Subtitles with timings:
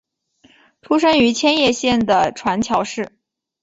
[0.81, 2.03] 出身于千叶县
[2.33, 3.11] 船桥市。